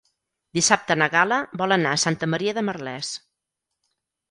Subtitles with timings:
[0.57, 3.15] Dissabte na Gal·la vol anar a Santa Maria de Merlès.